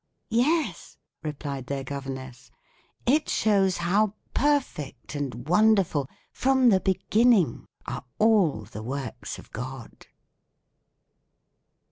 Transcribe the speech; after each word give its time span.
"Yes," 0.31 0.97
replied 1.21 1.67
their 1.67 1.83
governess; 1.83 2.49
"it 3.05 3.29
shows 3.29 3.77
how 3.77 4.15
perfect 4.33 5.13
and 5.13 5.47
wonderful, 5.47 6.09
from 6.31 6.69
the 6.69 6.79
beginning, 6.79 7.67
are 7.85 8.05
all 8.17 8.63
the 8.63 8.81
works 8.81 9.37
of 9.37 9.51
God." 9.51 10.07